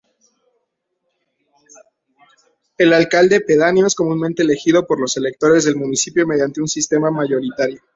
El 2.79 2.91
Alcalde 2.93 3.39
Pedáneo 3.41 3.85
es 3.85 3.93
comúnmente 3.93 4.41
elegido 4.41 4.87
por 4.87 4.99
los 4.99 5.15
electores 5.15 5.65
del 5.65 5.75
municipio 5.75 6.25
mediante 6.25 6.65
sistema 6.65 7.11
mayoritario. 7.11 7.79